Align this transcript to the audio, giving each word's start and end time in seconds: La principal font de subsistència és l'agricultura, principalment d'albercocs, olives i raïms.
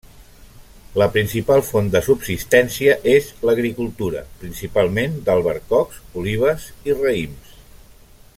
La 1.01 1.07
principal 1.15 1.61
font 1.67 1.91
de 1.95 2.01
subsistència 2.07 2.95
és 3.13 3.29
l'agricultura, 3.49 4.25
principalment 4.45 5.21
d'albercocs, 5.29 6.01
olives 6.23 6.67
i 6.91 7.01
raïms. 7.05 7.55